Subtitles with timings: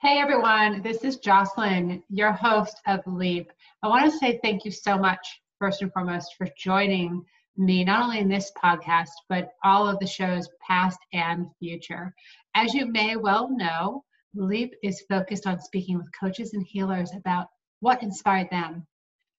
[0.00, 3.50] Hey everyone, this is Jocelyn, your host of Leap.
[3.82, 7.24] I want to say thank you so much, first and foremost, for joining
[7.56, 12.14] me, not only in this podcast, but all of the shows past and future.
[12.54, 14.04] As you may well know,
[14.36, 17.48] Leap is focused on speaking with coaches and healers about
[17.80, 18.86] what inspired them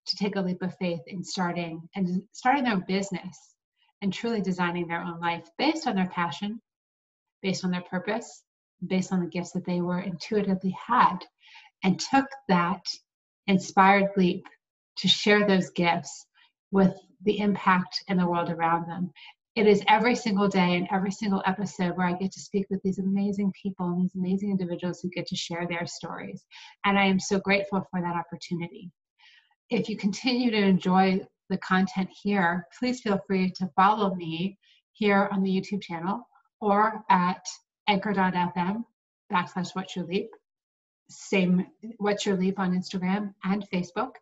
[0.08, 3.54] to take a leap of faith in starting and starting their own business
[4.02, 6.60] and truly designing their own life based on their passion,
[7.40, 8.42] based on their purpose,
[8.86, 11.18] based on the gifts that they were intuitively had
[11.84, 12.84] and took that
[13.46, 14.44] inspired leap
[14.96, 16.26] to share those gifts
[16.70, 19.10] with the impact in the world around them.
[19.56, 22.80] It is every single day and every single episode where I get to speak with
[22.82, 26.44] these amazing people and these amazing individuals who get to share their stories.
[26.84, 28.90] And I am so grateful for that opportunity.
[29.68, 34.56] If you continue to enjoy the content here, please feel free to follow me
[34.92, 36.26] here on the YouTube channel
[36.60, 37.44] or at
[37.90, 38.84] anchor.fm
[39.32, 40.30] backslash what's your leap.
[41.08, 41.66] Same
[41.98, 44.12] what's your leap on Instagram and Facebook.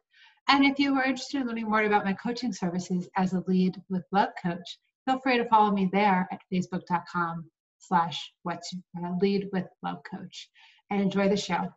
[0.49, 3.77] And if you are interested in learning more about my coaching services as a lead
[3.91, 7.45] with love coach, feel free to follow me there at facebook.com
[7.79, 10.49] slash what's uh, lead with love coach
[10.91, 11.69] and enjoy the show.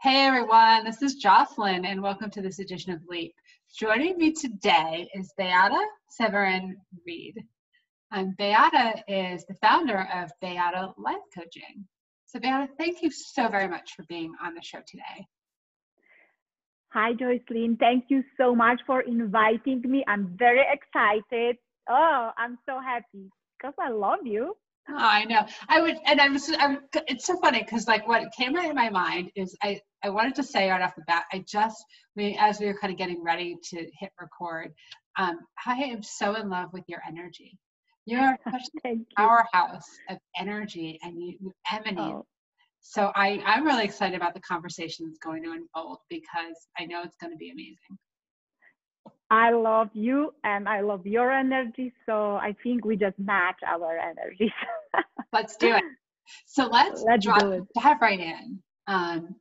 [0.00, 3.34] Hey everyone, this is Jocelyn, and welcome to this edition of Leap.
[3.76, 7.34] Joining me today is Beata Severin Reed.
[8.12, 11.84] And Beata is the founder of Beata Life Coaching.
[12.26, 15.26] So, Beata, thank you so very much for being on the show today.
[16.92, 17.76] Hi, Jocelyn.
[17.76, 20.04] Thank you so much for inviting me.
[20.06, 21.56] I'm very excited.
[21.90, 24.54] Oh, I'm so happy because I love you.
[24.90, 25.46] Oh, I know.
[25.68, 28.88] I would, and I'm, I'm it's so funny because like what came right in my
[28.88, 31.84] mind is I, I wanted to say right off the bat, I just,
[32.16, 34.72] we, as we were kind of getting ready to hit record,
[35.18, 37.58] um, I am so in love with your energy.
[38.06, 41.98] You're such a powerhouse of energy and you, you emanate.
[41.98, 42.26] Oh.
[42.80, 47.02] So I, I'm really excited about the conversation that's going to unfold because I know
[47.02, 47.98] it's going to be amazing.
[49.30, 51.92] I love you and I love your energy.
[52.06, 54.50] So I think we just match our energies.
[55.32, 55.84] let's do it.
[56.46, 58.62] So let's, let's drop, dive right in.
[58.86, 59.36] Um,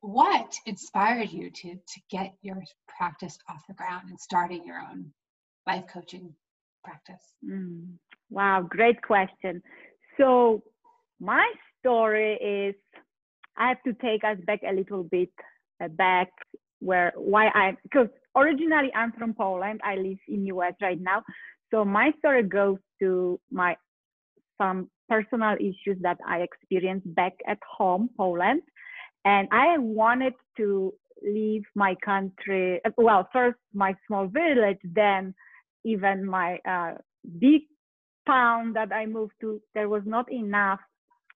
[0.00, 5.12] what inspired you to to get your practice off the ground and starting your own
[5.66, 6.34] life coaching
[6.84, 7.34] practice?
[7.46, 7.94] Mm,
[8.30, 9.62] wow, great question.
[10.16, 10.62] So
[11.20, 11.46] my
[11.80, 12.74] story is
[13.56, 15.30] I have to take us back a little bit
[15.82, 16.28] uh, back
[16.80, 19.80] where why I because originally I'm from Poland.
[19.84, 21.22] I live in US right now.
[21.70, 23.76] So my story goes to my
[24.58, 28.62] some personal issues that I experienced back at home, Poland.
[29.24, 35.34] And I wanted to leave my country, well, first my small village, then
[35.84, 36.94] even my uh,
[37.38, 37.62] big
[38.26, 39.60] town that I moved to.
[39.74, 40.80] There was not enough.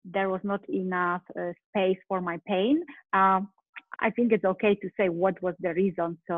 [0.05, 2.83] There was not enough uh, space for my pain.
[3.13, 3.49] Um,
[4.03, 6.19] I think it's okay to say what was the reason.
[6.29, 6.37] So,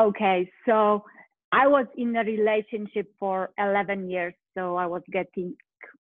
[0.00, 1.04] okay, so
[1.52, 4.34] I was in a relationship for 11 years.
[4.56, 5.54] So I was getting,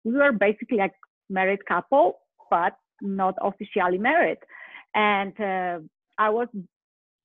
[0.04, 0.92] we were basically like
[1.28, 2.20] married couple,
[2.50, 4.38] but not officially married.
[4.94, 5.78] And uh,
[6.18, 6.48] I was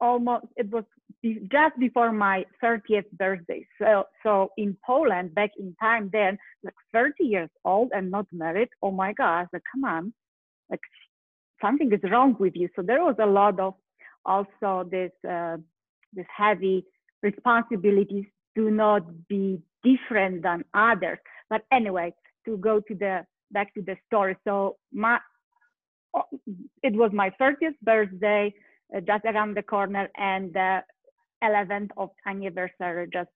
[0.01, 0.85] almost, it was
[1.23, 3.65] just before my 30th birthday.
[3.79, 8.69] So, so in Poland, back in time then, like 30 years old and not married,
[8.81, 10.13] oh my gosh, like, come on,
[10.69, 10.79] like
[11.61, 12.69] something is wrong with you.
[12.75, 13.75] So there was a lot of
[14.25, 15.57] also this, uh,
[16.13, 16.85] this heavy
[17.21, 18.25] responsibilities
[18.55, 21.19] do not be different than others.
[21.49, 22.13] But anyway,
[22.45, 24.37] to go to the back to the story.
[24.45, 25.19] So my
[26.15, 26.23] Oh,
[26.81, 28.53] it was my 30th birthday,
[28.95, 30.81] uh, just around the corner, and the
[31.43, 33.29] 11th of anniversary, just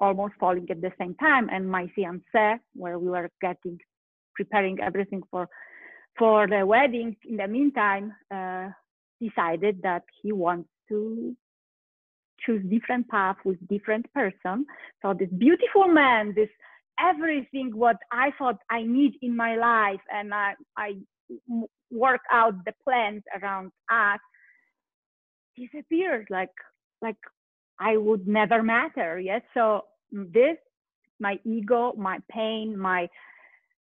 [0.00, 1.48] almost falling at the same time.
[1.52, 3.78] And my fiance, where we were getting,
[4.34, 5.48] preparing everything for,
[6.18, 7.16] for the wedding.
[7.28, 8.68] In the meantime, uh,
[9.20, 11.36] decided that he wants to
[12.44, 14.66] choose different path with different person.
[15.02, 16.48] So this beautiful man, this
[16.98, 20.94] everything what I thought I need in my life, and I I
[21.90, 24.20] work out the plans around us
[25.56, 26.50] disappears like
[27.00, 27.16] like
[27.78, 30.56] i would never matter yes so this
[31.20, 33.08] my ego my pain my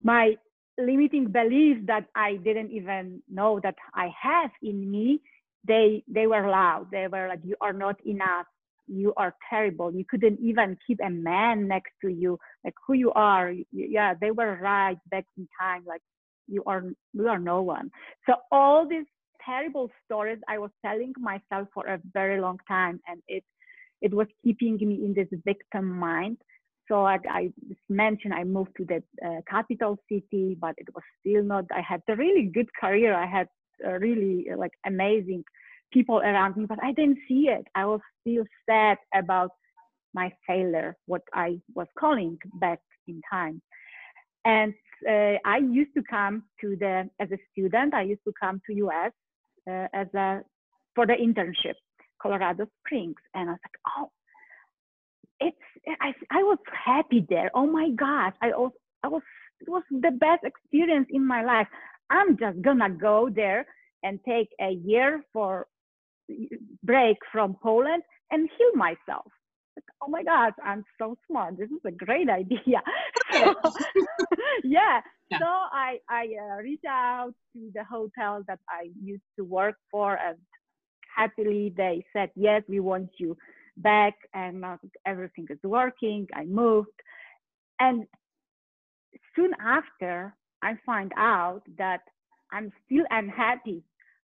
[0.02, 0.36] my
[0.78, 5.20] limiting beliefs that i didn't even know that i have in me
[5.66, 6.88] they they were loud.
[6.90, 8.46] They were like you are not enough.
[8.88, 9.92] You are terrible.
[9.92, 12.38] You couldn't even keep a man next to you.
[12.64, 13.52] Like who you are?
[13.72, 16.02] Yeah they were right back in time like
[16.46, 17.90] you are you are no one.
[18.26, 19.06] So all these
[19.44, 23.44] terrible stories i was telling myself for a very long time and it
[24.02, 26.36] it was keeping me in this victim mind.
[26.88, 27.50] So like I
[27.88, 31.64] mentioned, I moved to the uh, capital city, but it was still not.
[31.74, 33.14] I had a really good career.
[33.14, 33.48] I had
[34.00, 35.44] really like amazing
[35.92, 37.66] people around me, but I didn't see it.
[37.74, 39.50] I was still sad about
[40.14, 43.60] my failure, what I was calling back in time.
[44.44, 44.74] And
[45.08, 47.94] uh, I used to come to the as a student.
[47.94, 49.12] I used to come to US
[49.68, 50.42] uh, as a
[50.94, 51.74] for the internship,
[52.22, 54.10] Colorado Springs, and I was like, oh,
[55.40, 55.56] it's
[56.00, 57.50] I I was happy there.
[57.54, 58.72] Oh my gosh, I was
[59.02, 59.22] I was
[59.60, 61.68] it was the best experience in my life.
[62.10, 63.66] I'm just gonna go there
[64.02, 65.66] and take a year for
[66.82, 69.30] break from Poland and heal myself.
[70.02, 71.58] oh my God, I'm so smart.
[71.58, 72.80] This is a great idea.
[73.32, 73.54] So,
[74.64, 75.00] yeah.
[75.30, 75.38] yeah.
[75.38, 80.16] So I, I uh, reached out to the hotel that I used to work for
[80.16, 80.38] and
[81.14, 83.36] happily they said, yes, we want you
[83.76, 84.76] back and uh,
[85.06, 86.26] everything is working.
[86.34, 86.88] I moved.
[87.80, 88.06] And
[89.34, 92.00] soon after, I find out that
[92.52, 93.82] I'm still unhappy.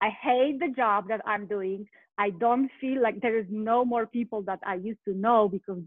[0.02, 1.88] I hate the job that I'm doing.
[2.18, 5.82] I don't feel like there is no more people that I used to know because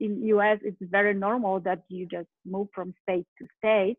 [0.00, 3.98] in US it's very normal that you just move from state to state.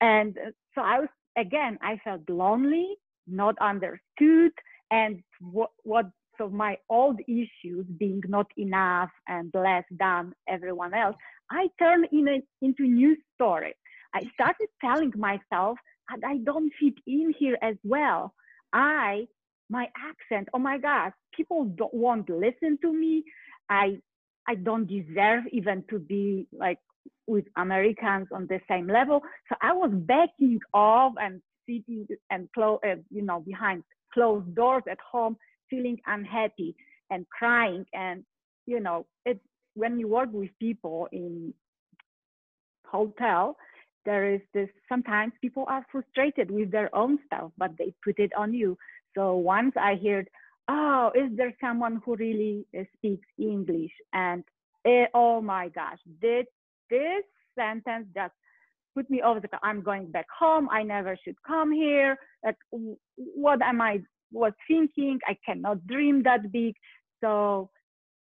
[0.00, 0.36] And
[0.74, 2.96] so I was again I felt lonely,
[3.26, 4.52] not understood,
[4.90, 6.06] and what what
[6.40, 11.16] so my old issues being not enough and less than everyone else,
[11.50, 13.74] I turned in a, into new story.
[14.14, 15.76] I started telling myself
[16.08, 18.32] that I don't fit in here as well.
[18.72, 19.26] I
[19.70, 23.22] my accent oh my god people don't want to listen to me
[23.68, 23.96] i
[24.48, 26.78] i don't deserve even to be like
[27.28, 32.80] with americans on the same level so i was backing off and sitting and close
[32.84, 35.36] uh, you know behind closed doors at home
[35.70, 36.74] feeling unhappy
[37.10, 38.24] and crying and
[38.66, 39.40] you know it's
[39.74, 41.54] when you work with people in
[42.86, 43.56] hotel
[44.04, 48.32] there is this sometimes people are frustrated with their own stuff but they put it
[48.36, 48.76] on you
[49.16, 50.28] so once I heard,
[50.68, 53.92] oh, is there someone who really uh, speaks English?
[54.12, 54.44] And
[54.84, 56.46] it, oh my gosh, this
[56.88, 57.24] this
[57.58, 58.34] sentence just
[58.94, 59.48] put me over the.
[59.62, 60.68] I'm going back home.
[60.70, 62.16] I never should come here.
[62.44, 62.56] Like,
[63.16, 65.18] what am I was thinking?
[65.26, 66.74] I cannot dream that big.
[67.22, 67.70] So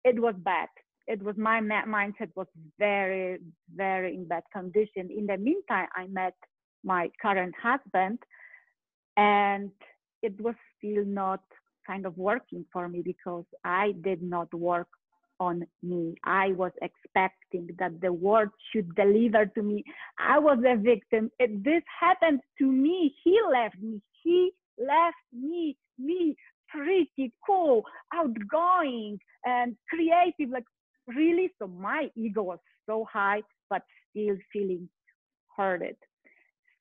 [0.05, 0.69] it was bad.
[1.07, 2.47] It was my mindset was
[2.79, 3.39] very
[3.75, 5.11] very in bad condition.
[5.11, 6.35] In the meantime, I met
[6.85, 8.19] my current husband,
[9.17, 9.71] and
[10.23, 11.43] it was still not
[11.87, 14.89] kind of working for me because I did not work
[15.41, 16.15] on me.
[16.23, 19.83] I was expecting that the world should deliver to me.
[20.19, 21.31] I was a victim.
[21.39, 24.01] If this happened to me, he left me.
[24.23, 26.37] He left me, me,
[26.69, 27.83] pretty cool,
[28.15, 30.51] outgoing, and creative.
[30.51, 30.65] Like,
[31.07, 31.51] really?
[31.59, 34.89] So my ego was so high, but still feeling
[35.57, 35.97] hurted.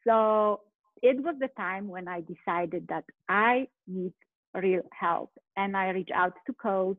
[0.07, 0.61] So
[1.01, 4.13] it was the time when I decided that I need
[4.53, 6.97] real help and I reached out to coach.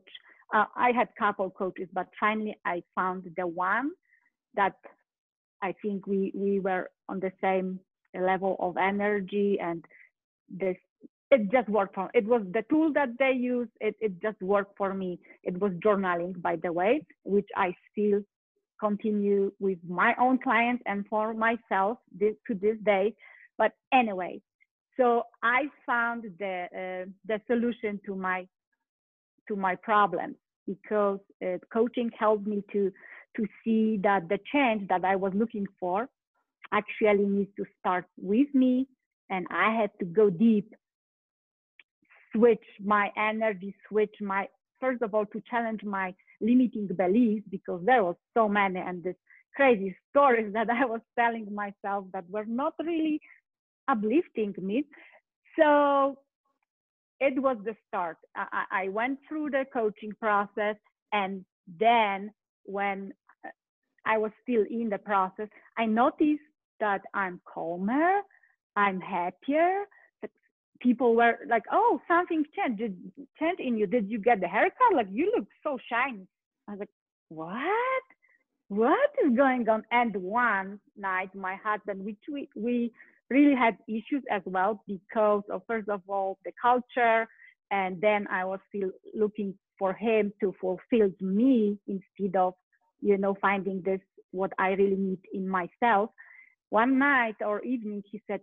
[0.53, 3.91] Uh, I had couple coaches, but finally I found the one
[4.55, 4.75] that
[5.61, 7.79] I think we, we were on the same
[8.13, 9.85] level of energy and
[10.49, 10.77] this
[11.31, 14.75] it just worked for it was the tool that they used it, it just worked
[14.77, 15.19] for me.
[15.43, 18.21] It was journaling by the way which i still
[18.81, 23.13] continue with my own clients and for myself this, to this day.
[23.57, 24.41] But anyway,
[24.97, 28.47] so I found the uh, the solution to my
[29.47, 30.35] to my problems
[30.67, 32.91] because uh, coaching helped me to
[33.37, 36.09] to see that the change that I was looking for
[36.73, 38.87] actually needs to start with me,
[39.29, 40.73] and I had to go deep,
[42.33, 44.47] switch my energy, switch my
[44.79, 49.15] first of all to challenge my limiting beliefs because there was so many and this
[49.55, 53.21] crazy stories that I was telling myself that were not really
[53.87, 54.85] uplifting me.
[55.59, 56.17] So
[57.19, 58.17] it was the start.
[58.35, 60.75] I, I went through the coaching process,
[61.13, 61.45] and
[61.79, 62.31] then
[62.63, 63.13] when
[63.45, 63.49] uh,
[64.05, 65.47] I was still in the process,
[65.77, 66.41] I noticed
[66.79, 68.21] that I'm calmer,
[68.75, 69.83] I'm happier.
[70.81, 72.79] People were like, "Oh, something changed.
[72.79, 72.97] Did
[73.39, 73.87] change in you?
[73.87, 74.93] Did you get the haircut?
[74.95, 76.27] Like you look so shiny."
[76.67, 76.89] I was like,
[77.29, 78.03] "What?
[78.69, 82.91] What is going on?" And one night, my husband, which we we
[83.31, 87.27] really had issues as well because of first of all the culture
[87.71, 92.53] and then i was still looking for him to fulfill me instead of
[93.01, 96.09] you know finding this what i really need in myself
[96.69, 98.41] one night or evening he said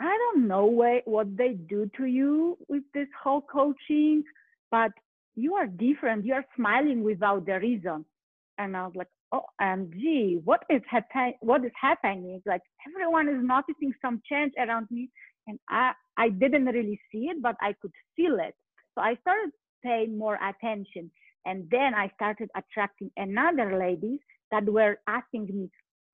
[0.00, 4.22] i don't know what they do to you with this whole coaching
[4.70, 4.92] but
[5.36, 6.24] you are different.
[6.24, 8.04] You are smiling without the reason.
[8.58, 11.34] And I was like, oh, and gee, what is happening?
[11.40, 12.42] What is happening?
[12.46, 15.10] Like everyone is noticing some change around me,
[15.46, 18.54] and I I didn't really see it, but I could feel it.
[18.94, 19.52] So I started
[19.84, 21.10] paying more attention,
[21.44, 25.70] and then I started attracting another ladies that were asking me,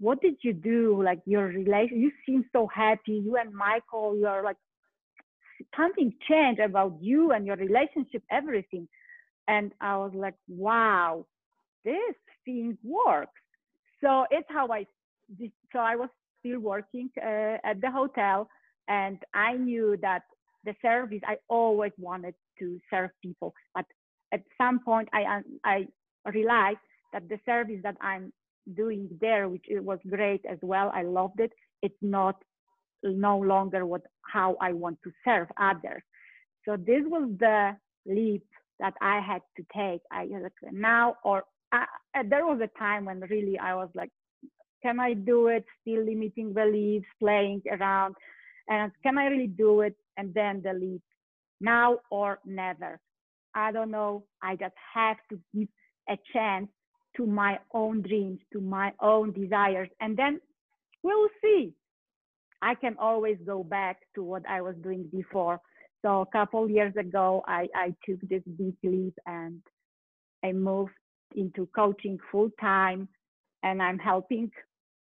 [0.07, 1.03] "What did you do?
[1.03, 2.01] Like your relation?
[2.01, 3.17] You seem so happy.
[3.27, 4.61] You and Michael, you are like
[5.77, 8.89] something changed about you and your relationship, everything."
[9.49, 11.27] And I was like, "Wow,
[11.85, 13.41] this thing works.
[14.03, 14.87] So it's how I,
[15.73, 16.09] so I was
[16.41, 18.49] still working uh, at the hotel
[18.89, 20.23] and I knew that
[20.65, 23.55] the service, I always wanted to serve people.
[23.75, 23.87] But
[24.33, 25.87] at some point I, I
[26.33, 26.79] realized
[27.13, 28.33] that the service that I'm
[28.75, 31.53] doing there, which it was great as well, I loved it.
[31.83, 32.37] It's not
[33.03, 34.03] no longer what
[34.33, 36.03] how I want to serve others.
[36.65, 37.73] So this was the
[38.07, 38.45] leap
[38.79, 40.01] that I had to take.
[40.11, 41.43] I like now or
[41.73, 41.87] I,
[42.29, 44.11] there was a time when really I was like,
[44.83, 45.65] can I do it?
[45.81, 48.15] Still limiting beliefs, playing around,
[48.69, 49.97] and can I really do it?
[50.17, 51.03] And then the leap,
[51.61, 53.01] now or never.
[53.55, 54.25] I don't know.
[54.43, 55.69] I just have to give
[56.09, 56.69] a chance
[57.17, 60.41] to my own dreams, to my own desires, and then
[61.03, 61.75] we'll see.
[62.63, 65.61] I can always go back to what I was doing before.
[66.03, 69.61] So a couple years ago, I, I took this big leap and
[70.45, 70.93] I moved
[71.35, 73.09] into coaching full time
[73.63, 74.51] and I'm helping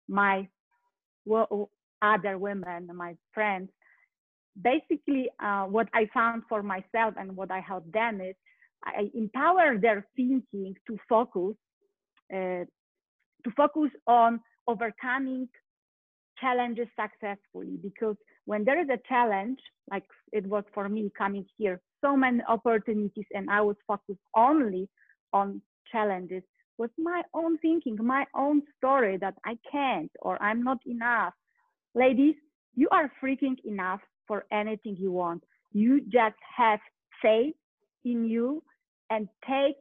[0.08, 0.48] my
[2.02, 3.70] other women, my friends.
[4.62, 8.36] Basically, uh, what I found for myself and what I help them is
[8.84, 11.56] I empower their thinking to focus,
[12.34, 12.66] Uh,
[13.44, 15.48] to focus on overcoming
[16.40, 17.78] challenges successfully.
[17.82, 19.60] Because when there is a challenge,
[19.92, 24.90] like it was for me coming here, so many opportunities, and I was focused only
[25.34, 25.62] on
[25.92, 26.44] challenges
[26.78, 31.34] was my own thinking, my own story that I can't or I'm not enough.
[31.94, 32.36] Ladies,
[32.76, 35.44] you are freaking enough for anything you want.
[35.72, 36.80] You just have
[37.22, 37.56] faith
[38.04, 38.64] in you
[39.10, 39.78] and take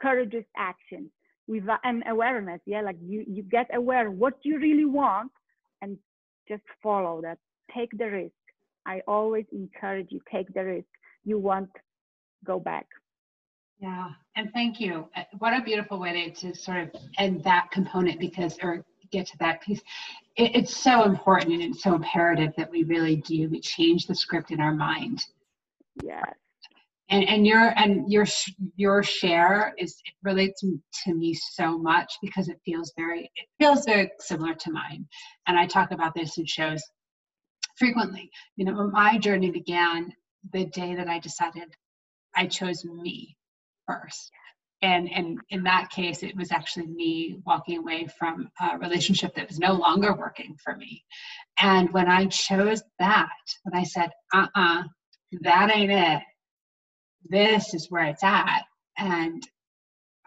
[0.00, 1.10] courageous action
[1.48, 2.60] with an awareness.
[2.66, 5.32] Yeah, like you, you get aware what you really want
[5.82, 5.96] and
[6.46, 7.38] just follow that.
[7.74, 8.32] Take the risk.
[8.86, 10.86] I always encourage you take the risk.
[11.24, 11.70] You want
[12.44, 12.86] go back.
[13.80, 15.08] Yeah, and thank you.
[15.16, 19.26] Uh, what a beautiful way to, to sort of end that component because, or get
[19.28, 19.80] to that piece.
[20.36, 23.48] It, it's so important and it's so imperative that we really do.
[23.48, 25.24] We change the script in our mind.
[26.02, 26.34] Yes.
[27.10, 28.26] And, and your and your
[28.76, 33.86] your share is it relates to me so much because it feels very it feels
[33.86, 35.06] very similar to mine,
[35.46, 36.82] and I talk about this in shows
[37.78, 38.30] frequently.
[38.56, 40.12] You know, my journey began
[40.52, 41.74] the day that I decided
[42.36, 43.36] I chose me
[43.86, 44.30] first.
[44.80, 49.48] And, and in that case, it was actually me walking away from a relationship that
[49.48, 51.02] was no longer working for me.
[51.60, 53.28] And when I chose that,
[53.64, 54.84] when I said, uh uh-uh, uh
[55.42, 56.22] that ain't it,
[57.30, 58.62] this is where it's at.
[58.96, 59.42] And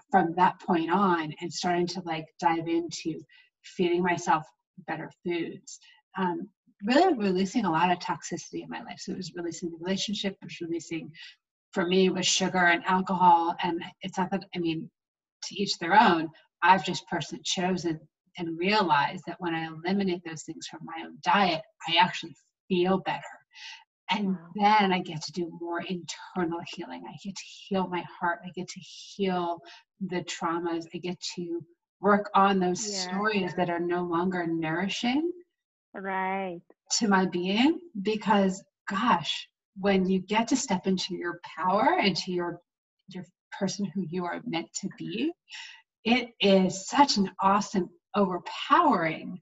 [0.09, 3.21] from that point on, and starting to like dive into
[3.63, 4.43] feeding myself
[4.87, 5.79] better foods,
[6.17, 6.49] um,
[6.83, 8.99] really releasing a lot of toxicity in my life.
[8.99, 11.11] So it was releasing the relationship, it was releasing
[11.71, 14.89] for me was sugar and alcohol and it's not that i mean
[15.43, 16.29] to each their own
[16.63, 17.99] i've just personally chosen
[18.37, 22.35] and realized that when i eliminate those things from my own diet i actually
[22.67, 23.21] feel better
[24.11, 27.03] and then i get to do more internal healing.
[27.07, 28.39] I get to heal my heart.
[28.45, 29.59] I get to heal
[30.01, 30.85] the traumas.
[30.93, 31.61] I get to
[32.01, 33.07] work on those yeah.
[33.07, 35.31] stories that are no longer nourishing
[35.93, 36.61] right.
[36.97, 42.59] to my being because gosh when you get to step into your power into your
[43.09, 43.23] your
[43.57, 45.31] person who you are meant to be
[46.03, 49.39] it is such an awesome overpowering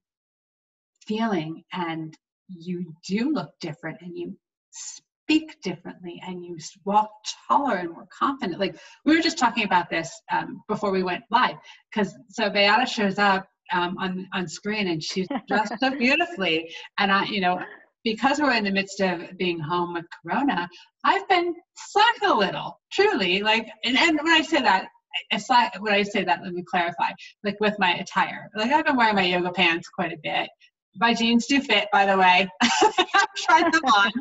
[1.05, 1.63] feeling.
[1.73, 2.15] And
[2.47, 4.37] you do look different and you
[4.71, 7.09] speak differently and you walk
[7.47, 11.23] taller and more confident like we were just talking about this um, before we went
[11.29, 11.55] live
[11.93, 17.11] because so beata shows up um, on on screen and she's dressed so beautifully and
[17.11, 17.59] i you know
[18.03, 20.67] because we're in the midst of being home with corona
[21.03, 24.87] i've been slacking a little truly like and, and when i say that
[25.31, 27.11] I when I say that, let me clarify.
[27.43, 30.49] Like with my attire, like I've been wearing my yoga pants quite a bit.
[30.97, 32.47] My jeans do fit, by the way.
[32.61, 34.11] I've tried them on.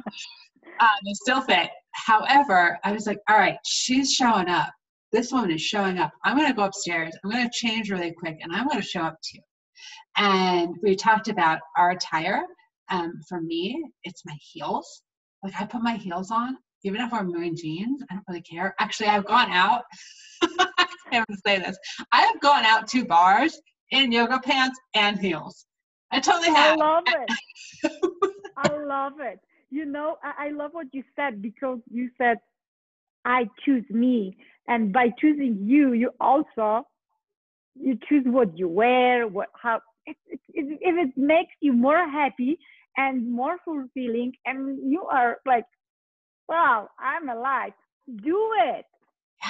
[0.81, 1.71] Uh, they still fit.
[1.93, 4.71] However, I was like, all right, she's showing up.
[5.11, 6.13] This woman is showing up.
[6.25, 7.17] I'm going to go upstairs.
[7.25, 9.41] I'm going to change really quick, and I'm going to show up too.
[10.17, 12.43] And we talked about our attire
[12.91, 15.03] um, for me, it's my heels.
[15.43, 18.75] Like I put my heels on, even if I'm wearing jeans, I don't really care.
[18.81, 19.83] Actually, I've gone out.
[20.43, 21.77] I can't say this.
[22.13, 23.61] I have gone out to bars
[23.91, 25.67] in yoga pants and heels.
[26.11, 26.77] I totally have.
[26.77, 27.33] I love it.
[28.57, 29.41] I love it.
[29.71, 32.39] You know, I, I love what you said because you said,
[33.25, 34.37] I choose me.
[34.67, 36.87] And by choosing you, you also
[37.81, 42.59] you choose what you wear, what how if it, if it makes you more happy
[42.97, 45.65] and more fulfilling, and you are like,
[46.49, 47.73] wow, I'm alive.
[48.25, 48.85] Do it.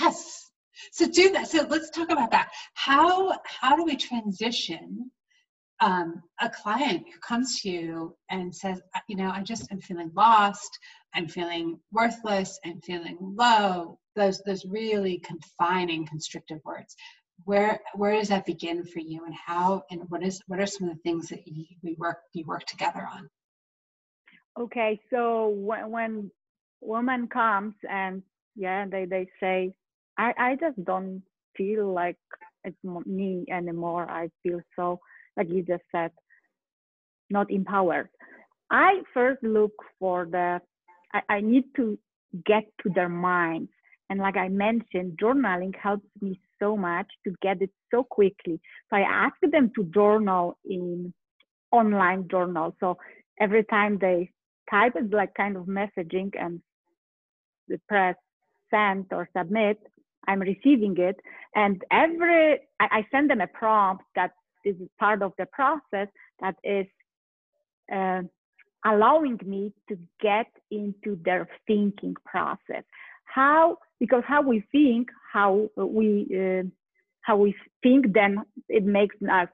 [0.00, 0.50] Yes.
[0.92, 1.48] So do that.
[1.48, 2.50] So let's talk about that.
[2.74, 5.10] How how do we transition
[5.80, 10.10] um, a client who comes to you and says, you know, I just am feeling
[10.14, 10.78] lost,
[11.14, 13.98] I'm feeling worthless, I'm feeling low.
[14.16, 16.96] Those those really confining, constrictive words.
[17.44, 20.88] Where where does that begin for you, and how and what is what are some
[20.88, 23.28] of the things that you, we work you work together on?
[24.58, 26.30] Okay, so when when
[26.80, 28.22] woman comes and
[28.56, 29.72] yeah, they they say,
[30.18, 31.22] I I just don't
[31.56, 32.16] feel like
[32.64, 34.10] it's me anymore.
[34.10, 34.98] I feel so
[35.38, 36.10] like you just said,
[37.30, 38.08] not empowered.
[38.70, 40.60] I first look for the,
[41.14, 41.98] I, I need to
[42.44, 43.70] get to their minds.
[44.10, 48.60] And like I mentioned, journaling helps me so much to get it so quickly.
[48.90, 51.14] So I ask them to journal in
[51.70, 52.74] online journal.
[52.80, 52.98] So
[53.40, 54.30] every time they
[54.70, 56.60] type it like kind of messaging and
[57.88, 58.16] press
[58.70, 59.78] send or submit,
[60.26, 61.16] I'm receiving it.
[61.54, 64.32] And every I, I send them a prompt that
[64.68, 66.08] this is part of the process
[66.40, 66.86] that is
[67.92, 68.22] uh,
[68.84, 72.84] allowing me to get into their thinking process.
[73.24, 76.08] How because how we think how we
[76.42, 76.66] uh,
[77.22, 79.48] how we think then it makes us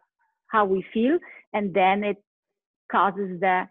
[0.47, 1.19] how we feel
[1.53, 2.19] and then it
[2.91, 3.69] causes the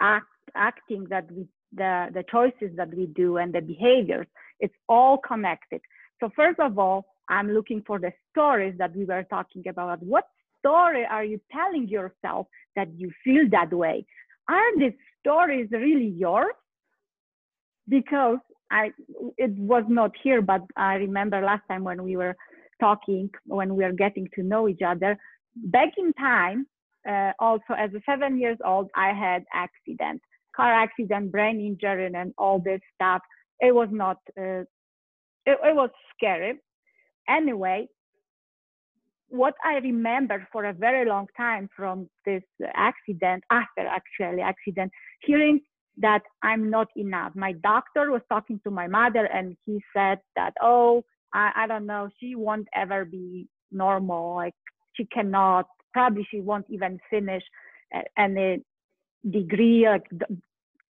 [0.00, 4.26] act, acting that we the the choices that we do and the behaviors.
[4.60, 5.80] It's all connected.
[6.20, 10.02] So first of all I'm looking for the stories that we were talking about.
[10.02, 10.24] What
[10.66, 14.04] story are you telling yourself that you feel that way?
[14.48, 16.54] Are these stories really yours?
[17.88, 18.38] Because
[18.70, 18.90] I,
[19.38, 22.34] it was not here, but I remember last time when we were
[22.80, 25.16] talking, when we were getting to know each other,
[25.54, 26.66] back in time,
[27.08, 30.20] uh, also as a seven years old, I had accident,
[30.54, 33.22] car accident, brain injury, and all this stuff.
[33.60, 34.64] It was not, uh,
[35.46, 36.54] it, it was scary
[37.28, 37.88] anyway,
[39.28, 42.42] what I remember for a very long time from this
[42.74, 45.60] accident, after actually accident, hearing
[45.98, 47.32] that I'm not enough.
[47.34, 51.86] My doctor was talking to my mother and he said that, oh, I, I don't
[51.86, 54.36] know, she won't ever be normal.
[54.36, 54.54] Like
[54.94, 57.42] she cannot, probably she won't even finish
[58.18, 58.62] any
[59.28, 59.88] degree.
[59.88, 60.06] Like,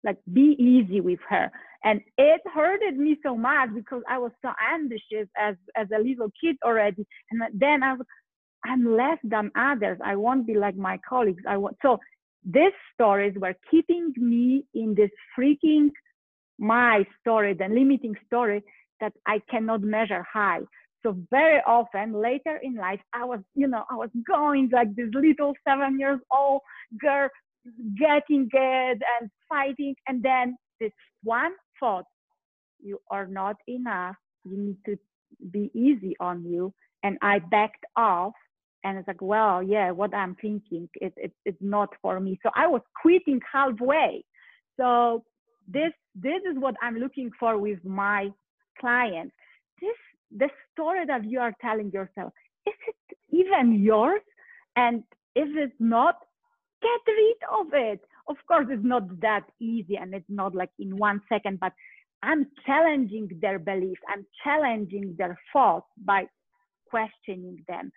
[0.04, 1.52] like be easy with her
[1.84, 6.32] and it hurted me so much because i was so ambitious as as a little
[6.40, 8.06] kid already and then i was
[8.66, 9.98] i'm less than others.
[10.04, 11.44] I won't be like my colleagues.
[11.48, 12.00] I want so
[12.44, 15.90] these stories were keeping me in this freaking
[16.60, 18.64] my story the limiting story
[19.02, 20.62] that i cannot measure high.
[21.04, 25.10] So very often later in life i was you know i was going like this
[25.14, 26.62] little seven years old
[27.00, 27.30] girl
[27.98, 29.96] getting good and fighting.
[30.08, 30.92] And then this
[31.24, 32.06] one thought
[32.82, 34.16] you are not enough.
[34.44, 34.98] You need to
[35.52, 36.74] be easy on you.
[37.04, 38.34] And i backed off
[38.86, 42.50] and it's like well yeah what i'm thinking it, it, it's not for me so
[42.56, 44.24] i was quitting halfway
[44.80, 45.24] so
[45.68, 48.30] this this is what i'm looking for with my
[48.80, 49.36] clients
[49.82, 49.98] this
[50.38, 52.32] the story that you are telling yourself
[52.68, 54.22] is it even yours
[54.78, 55.04] and
[55.36, 56.16] if it's not
[56.86, 58.02] get rid of it.
[58.28, 61.74] Of course, it's not that easy and it's not like in one second, but
[62.24, 64.02] I'm challenging their beliefs.
[64.10, 66.28] I'm challenging their thoughts by
[66.90, 67.92] questioning them.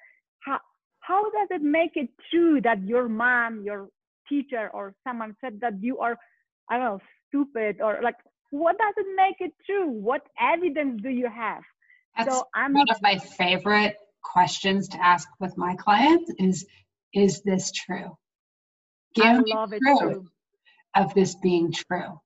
[1.08, 3.88] How, does it make it true that your mom, your
[4.28, 6.16] teacher, or someone said that you are,
[6.70, 8.16] I don't know, stupid or like,
[8.50, 9.88] what does it make it true?
[9.88, 11.62] What evidence do you have?
[12.16, 16.66] That's so I'm one of my favorite questions to ask with my clients is,
[17.14, 18.16] is this true?
[19.14, 20.26] give me proof
[20.96, 22.20] of this being true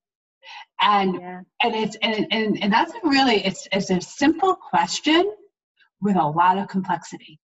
[0.81, 1.41] and yeah.
[1.63, 5.31] and it's and, and and that's really it's it's a simple question
[6.01, 7.39] with a lot of complexity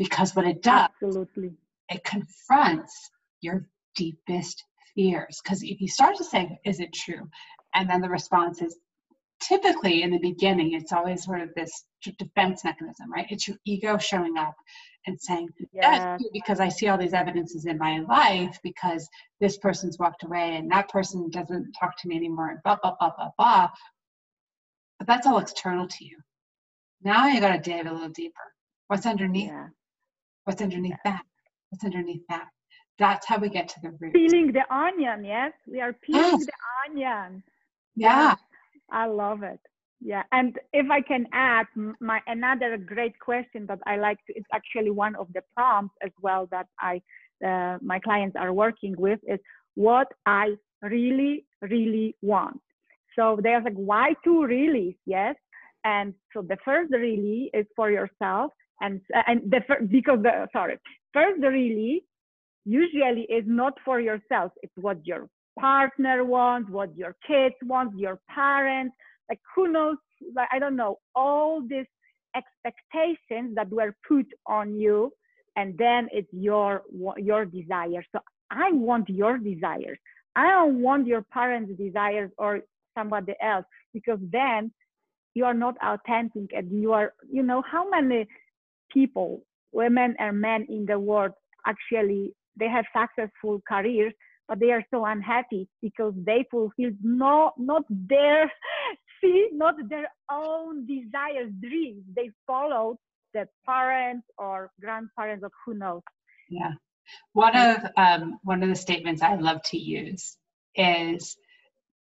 [0.00, 1.52] because what it does absolutely
[1.88, 3.10] it confronts
[3.40, 7.28] your deepest fears because if you start to say is it true
[7.74, 8.76] and then the response is
[9.40, 11.84] typically in the beginning, it's always sort of this
[12.18, 13.26] defense mechanism, right?
[13.30, 14.54] It's your ego showing up
[15.06, 16.18] and saying, yeah.
[16.32, 19.08] because I see all these evidences in my life because
[19.40, 22.94] this person's walked away and that person doesn't talk to me anymore and blah, blah,
[23.00, 23.70] blah, blah, blah.
[24.98, 26.18] But that's all external to you.
[27.02, 28.34] Now you got to dig a little deeper.
[28.88, 29.48] What's underneath?
[29.48, 29.68] Yeah.
[30.44, 31.22] What's underneath that?
[31.70, 32.46] What's underneath that?
[32.98, 34.12] That's how we get to the root.
[34.12, 35.52] Peeling the onion, yes?
[35.66, 36.46] We are peeling yes.
[36.46, 37.42] the onion.
[37.96, 38.34] Yeah.
[38.90, 39.60] I love it.
[40.02, 41.66] Yeah, and if I can add,
[42.00, 46.10] my another great question that I like to, it's actually one of the prompts as
[46.22, 47.02] well that I
[47.46, 49.38] uh, my clients are working with is
[49.74, 52.60] what I really really want.
[53.14, 55.36] So there's like why two really yes,
[55.84, 60.78] and so the first really is for yourself, and and the because the sorry
[61.12, 62.04] first really
[62.64, 64.52] usually is not for yourself.
[64.62, 68.94] It's what your partner wants, what your kids want, your parents.
[69.28, 69.96] Like who knows?
[70.34, 70.98] Like i don't know.
[71.14, 71.86] All these
[72.36, 75.12] expectations that were put on you
[75.56, 76.82] and then it's your
[77.16, 78.06] your desires.
[78.12, 79.98] So i want your desires.
[80.36, 82.60] I don't want your parents desires or
[82.96, 84.72] somebody else because then
[85.34, 88.26] you are not authentic and you are you know how many
[88.92, 91.32] people women and men in the world
[91.66, 94.12] actually they have successful careers
[94.48, 98.50] but they are so unhappy because they fulfilled no not their
[99.20, 102.02] see not their own desires, dreams.
[102.16, 102.96] They followed
[103.34, 106.02] the parents or grandparents or who knows.
[106.48, 106.72] Yeah.
[107.32, 110.36] One of um, one of the statements I love to use
[110.74, 111.36] is,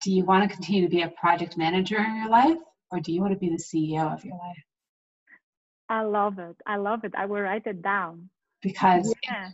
[0.03, 2.59] "Do you want to continue to be a project manager in your life,
[2.91, 4.65] or do you want to be the CEO of your life?"
[5.89, 6.57] I love it.
[6.67, 7.15] I love it.
[7.17, 8.31] I will write it down
[8.63, 9.51] because yeah.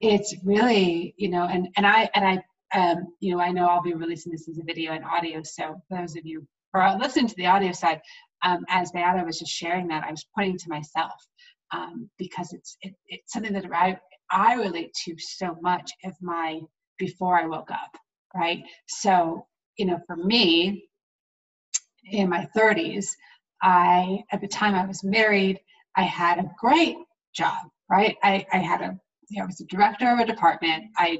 [0.00, 3.82] it's really you know, and and I and I um, you know, I know I'll
[3.82, 5.42] be releasing this as a video and audio.
[5.42, 8.00] So those of you who are listening to the audio side,
[8.44, 11.12] um, as Beata was just sharing that, I was pointing to myself
[11.72, 13.98] um, because it's it, it's something that I
[14.30, 16.60] I relate to so much of my
[16.98, 17.90] before I woke up,
[18.34, 18.62] right?
[18.86, 20.84] So you know, for me,
[22.04, 23.06] in my 30s,
[23.62, 25.58] I at the time I was married,
[25.96, 26.96] I had a great
[27.34, 27.58] job,
[27.90, 28.16] right?
[28.22, 28.98] I, I had a
[29.28, 30.84] you know, I was a director of a department.
[30.96, 31.18] I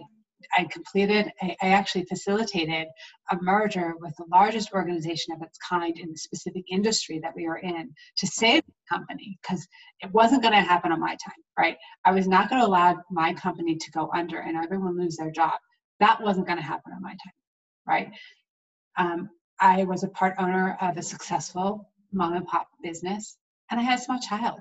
[0.57, 2.89] I completed, I, I, actually facilitated
[3.31, 7.47] a merger with the largest organization of its kind in the specific industry that we
[7.47, 9.67] were in to save the company because
[10.01, 11.77] it wasn't going to happen on my time, right?
[12.05, 15.31] I was not going to allow my company to go under and everyone lose their
[15.31, 15.53] job.
[16.01, 17.35] That wasn't going to happen on my time,
[17.87, 18.11] right?
[18.99, 19.31] Um,
[19.61, 23.37] I was a part owner of a successful mom and pop business
[23.71, 24.61] and I had a small child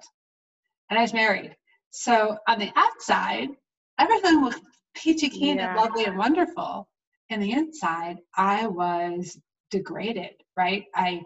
[0.89, 1.55] and I was married.
[1.91, 3.49] So on the outside,
[3.99, 4.61] everything looked
[4.95, 5.69] peachy keen yeah.
[5.69, 6.87] and lovely and wonderful.
[7.29, 9.37] And the inside, I was
[9.71, 10.85] degraded, right?
[10.95, 11.21] I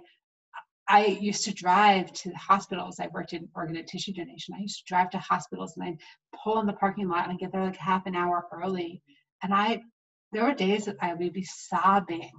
[0.88, 3.00] I used to drive to the hospitals.
[3.00, 4.54] I worked in organ and tissue donation.
[4.54, 5.98] I used to drive to hospitals and I'd
[6.44, 9.02] pull in the parking lot and I'd get there like half an hour early.
[9.42, 9.82] And I
[10.34, 12.32] there were days that I would be sobbing,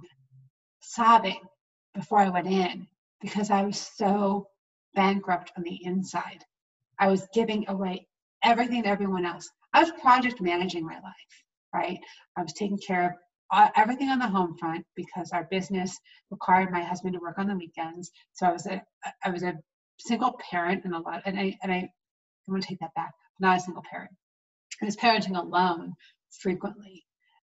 [0.81, 1.39] sobbing
[1.93, 2.87] before I went in
[3.21, 4.47] because I was so
[4.95, 6.43] bankrupt on the inside.
[6.99, 8.07] I was giving away
[8.43, 9.49] everything to everyone else.
[9.73, 11.99] I was project managing my life, right?
[12.37, 13.11] I was taking care of
[13.51, 15.97] uh, everything on the home front because our business
[16.31, 18.11] required my husband to work on the weekends.
[18.33, 18.81] So I was a
[19.23, 19.53] I was a
[19.99, 23.13] single parent and a lot and I and I I'm gonna take that back.
[23.39, 24.11] Not a single parent.
[24.81, 25.93] I was parenting alone
[26.39, 27.05] frequently.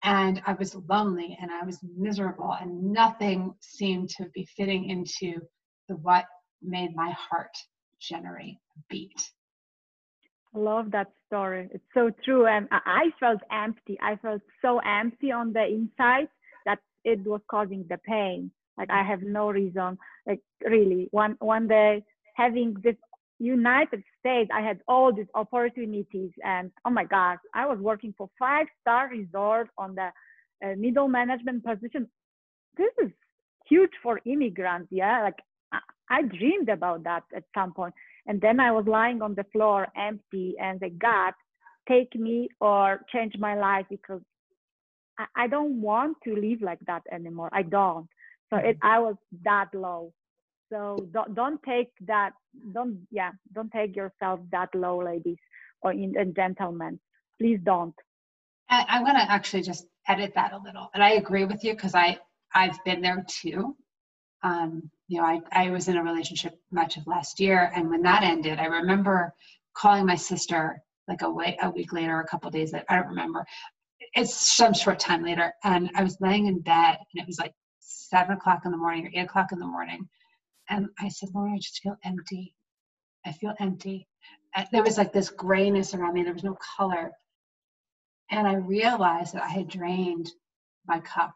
[0.03, 5.39] And I was lonely and I was miserable and nothing seemed to be fitting into
[5.87, 6.25] the what
[6.63, 7.55] made my heart
[7.99, 9.31] generate a beat.
[10.53, 11.69] Love that story.
[11.71, 12.45] It's so true.
[12.45, 13.97] And I felt empty.
[14.01, 16.27] I felt so empty on the inside
[16.65, 18.51] that it was causing the pain.
[18.77, 19.97] Like I have no reason.
[20.27, 22.03] Like really, one one day
[22.35, 22.95] having this
[23.39, 28.29] United States, I had all these opportunities, and oh my God, I was working for
[28.39, 30.09] five star resort on the
[30.65, 32.07] uh, middle management position.
[32.77, 33.11] This is
[33.67, 34.87] huge for immigrants.
[34.91, 35.39] Yeah, like
[36.09, 37.93] I, dreamed about that at some point.
[38.27, 41.33] And then I was lying on the floor empty and the God,
[41.87, 44.21] take me or change my life because
[45.19, 47.49] I, I don't want to live like that anymore.
[47.51, 48.07] I don't.
[48.49, 50.13] So it, I was that low.
[50.71, 52.31] So don't, don't take that,
[52.73, 55.37] don't, yeah, don't take yourself that low, ladies
[55.81, 56.99] or in, and gentlemen.
[57.39, 57.95] Please don't.
[58.69, 60.89] I, I'm going to actually just edit that a little.
[60.93, 62.17] And I agree with you because I,
[62.53, 63.75] I've been there too.
[64.41, 68.01] Um, you know, I, I was in a relationship much of last year, and when
[68.01, 69.31] that ended, I remember
[69.75, 73.09] calling my sister like a, way, a week later, a couple days later, I don't
[73.09, 73.45] remember.
[74.15, 77.53] It's some short time later, and I was laying in bed, and it was like
[77.79, 80.09] seven o'clock in the morning or eight o'clock in the morning,
[80.69, 82.55] And I said, Lauren, I just feel empty.
[83.23, 84.07] I feel empty.
[84.55, 86.23] And there was like this grayness around me.
[86.23, 87.11] There was no color.
[88.31, 90.31] And I realized that I had drained
[90.87, 91.35] my cup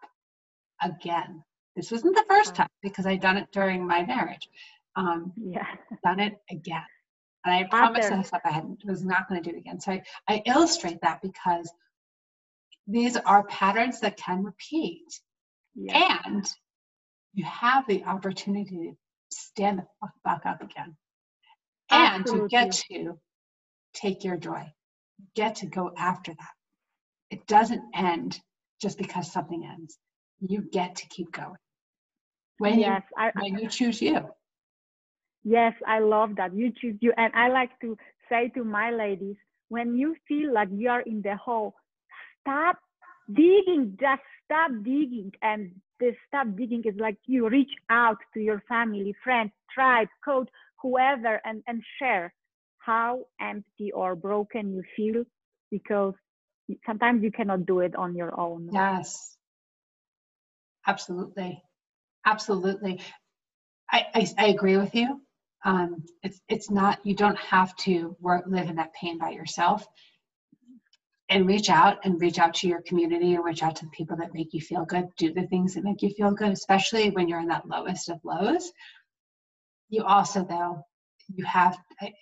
[0.82, 1.44] again.
[1.78, 4.50] This wasn't the first time because I'd done it during my marriage.
[4.96, 5.68] Um, yeah.
[6.04, 6.82] Done it again.
[7.46, 9.80] And I promised myself I hadn't, was not going to do it again.
[9.80, 11.72] So I, I illustrate that because
[12.88, 15.06] these are patterns that can repeat.
[15.76, 16.18] Yeah.
[16.26, 16.52] And
[17.36, 18.98] you have the opportunity to
[19.30, 20.98] stand the fuck back up again.
[21.92, 22.44] And Absolutely.
[22.44, 23.20] you get to
[23.94, 24.66] take your joy.
[25.20, 26.54] You get to go after that.
[27.30, 28.40] It doesn't end
[28.82, 29.96] just because something ends.
[30.40, 31.58] You get to keep going.
[32.58, 34.30] When yes, you I, when you choose you.
[35.44, 36.54] Yes, I love that.
[36.56, 37.14] You choose you.
[37.18, 37.98] And I like to
[38.30, 39.36] say to my ladies,
[39.70, 41.76] when you feel like you are in the hole,
[42.42, 42.78] stop
[43.34, 45.32] digging, just stop digging.
[45.42, 50.50] And this stop digging is like you reach out to your family, friends, tribe, coach,
[50.82, 52.34] whoever, and, and share
[52.80, 55.24] how empty or broken you feel
[55.72, 56.14] because
[56.86, 58.70] sometimes you cannot do it on your own.
[58.72, 59.38] Yes.
[60.88, 61.64] Absolutely.
[62.28, 63.00] Absolutely.
[63.90, 65.22] I, I, I agree with you.
[65.64, 69.88] Um, it's, it's not, you don't have to work, live in that pain by yourself.
[71.30, 74.16] And reach out and reach out to your community and reach out to the people
[74.18, 75.08] that make you feel good.
[75.18, 78.22] Do the things that make you feel good especially when you're in that lowest of
[78.24, 78.72] lows.
[79.90, 80.82] You also though
[81.28, 81.78] you have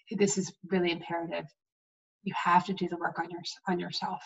[0.10, 1.46] this is really imperative.
[2.24, 4.24] You have to do the work on your on yourself.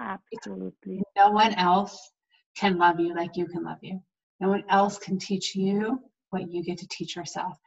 [0.00, 1.00] Absolutely.
[1.16, 1.96] No one else
[2.56, 4.00] can love you like you can love you
[4.40, 7.58] no one else can teach you what you get to teach yourself.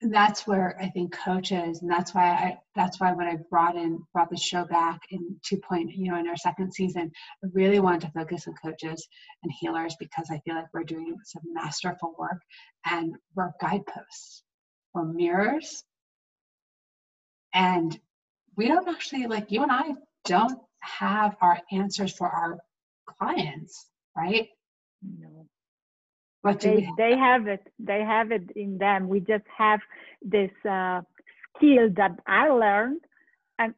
[0.00, 3.76] And that's where I think coaches, and that's why I that's why when I brought
[3.76, 7.12] in brought the show back in two point, you know, in our second season,
[7.44, 9.06] I really wanted to focus on coaches
[9.44, 12.42] and healers because I feel like we're doing some masterful work
[12.84, 14.42] and we're guideposts,
[14.92, 15.84] or mirrors,
[17.54, 17.96] and
[18.56, 22.58] we don't actually like you and I don't have our answers for our
[23.18, 23.86] clients,
[24.16, 24.48] right?
[25.02, 25.46] No
[26.42, 26.96] what they, have?
[26.96, 29.08] they have it they have it in them.
[29.08, 29.80] We just have
[30.22, 31.02] this uh,
[31.56, 33.00] skill that i learned.
[33.58, 33.74] And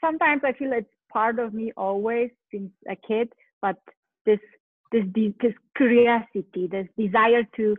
[0.00, 3.76] sometimes i feel it's part of me always since a kid but
[4.26, 4.38] this
[4.92, 7.76] this this curiosity this desire to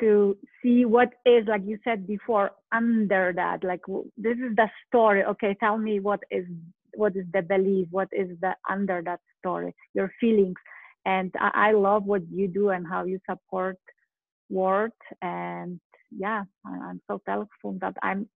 [0.00, 3.64] to see what is like you said before under that.
[3.64, 3.80] Like
[4.16, 5.24] this is the story.
[5.24, 6.44] Okay tell me what is
[6.94, 7.88] what is the belief?
[7.90, 9.74] What is the under that story?
[9.94, 10.56] Your feelings
[11.04, 13.78] and I, I love what you do and how you support
[14.48, 14.94] work.
[15.22, 15.80] And
[16.16, 18.26] yeah i'm so thankful that i'm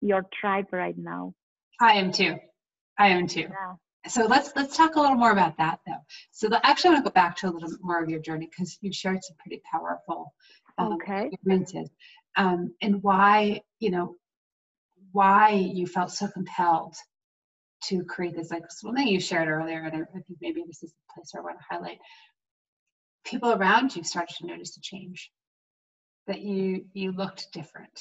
[0.00, 1.34] your tribe right now.
[1.80, 2.36] I am too.
[2.98, 3.40] I am too.
[3.40, 3.74] Yeah.
[4.06, 6.04] so let's let's talk a little more about that though.
[6.30, 8.48] So the, actually i want to go back to a little more of your journey
[8.50, 10.32] because you shared some pretty powerful
[10.78, 11.28] um, okay.
[11.32, 11.90] experiences.
[12.36, 14.14] Um, and why you know
[15.12, 16.94] why you felt so compelled
[17.84, 20.90] to create this like one thing you shared earlier and i think maybe this is
[20.92, 21.98] the place where i want to highlight.
[23.24, 25.30] People around you started to notice a change.
[26.26, 28.00] That you you looked different.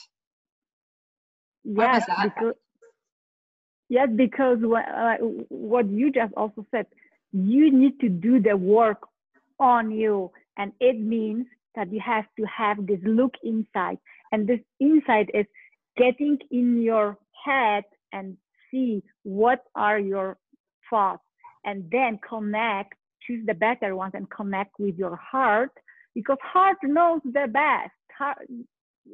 [1.64, 2.54] Yes because,
[3.90, 5.16] yes because what, uh,
[5.50, 6.88] what you just also said
[7.32, 9.02] you need to do the work
[9.60, 13.98] on you and it means that you have to have this look inside
[14.32, 15.46] and this insight is
[15.98, 18.38] getting in your head and
[18.72, 20.38] see what are your
[20.90, 21.24] thoughts
[21.66, 22.94] and then connect
[23.28, 25.72] choose the better ones and connect with your heart
[26.16, 27.92] because heart knows the best.
[28.18, 28.48] Heart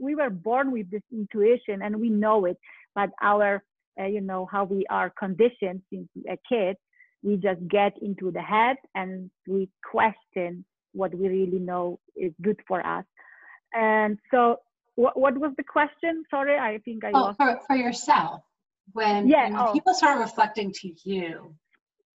[0.02, 2.58] we were born with this intuition and we know it
[2.96, 3.64] but our
[4.00, 6.76] uh, you know how we are conditioned since a kid
[7.22, 12.60] we just get into the head and we question what we really know is good
[12.68, 13.06] for us.
[13.74, 14.58] And so
[14.96, 16.24] what, what was the question?
[16.30, 18.42] Sorry i think i oh, lost for, for yourself
[18.92, 19.74] when, yeah, when oh.
[19.74, 21.56] people start reflecting to you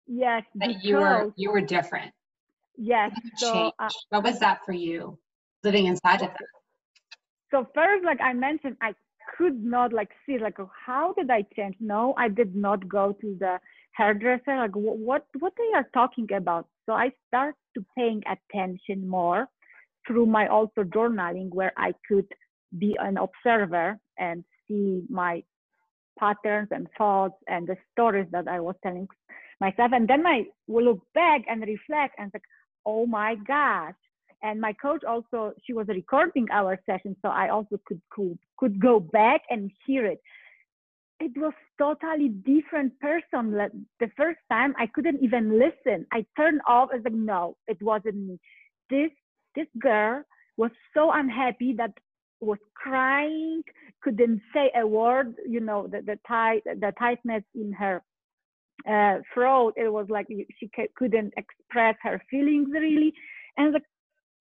[0.08, 2.12] yes that you were you were different.
[2.78, 5.18] Yes so, uh, what was that for you
[5.64, 6.48] living inside of that?
[7.52, 8.94] So first like i mentioned i
[9.38, 11.76] could not like see like how did i change?
[11.80, 13.60] No i did not go to the
[13.94, 16.68] hairdresser like what what they are talking about.
[16.86, 19.48] So i start to paying attention more
[20.06, 22.28] through my also journaling where i could
[22.78, 25.44] be an observer and see my
[26.24, 29.08] patterns and thoughts and the stories that i was telling
[29.60, 29.92] myself.
[29.98, 32.48] And then i will look back and reflect and like
[32.86, 34.02] oh my gosh.
[34.46, 38.76] And my coach also she was recording our session so i also could could, could
[38.90, 40.22] go back and hear it.
[41.20, 43.44] It was totally different person.
[44.04, 46.00] The first time i couldn't even listen.
[46.18, 47.42] I turned off as like no
[47.74, 48.36] it wasn't me.
[48.90, 49.12] This
[49.58, 50.24] this girl
[50.58, 51.94] was so unhappy that
[52.44, 53.64] was crying,
[54.02, 55.36] couldn't say a word.
[55.48, 58.02] You know, the the tight the tightness in her
[58.90, 59.74] uh, throat.
[59.78, 63.14] It was like she couldn't express her feelings really,
[63.58, 63.84] and like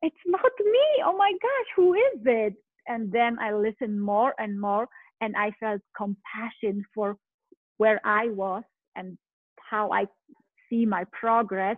[0.02, 1.02] it's not me.
[1.04, 2.54] Oh my gosh, who is it?
[2.88, 4.88] And then I listened more and more,
[5.20, 7.16] and I felt compassion for
[7.78, 8.64] where I was
[8.96, 9.16] and
[9.70, 10.06] how I
[10.68, 11.76] see my progress